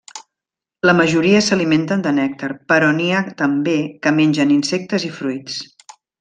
[0.89, 3.77] La majoria s'alimenten de nèctar, però n'hi ha també
[4.07, 5.61] que mengen insectes i fruits.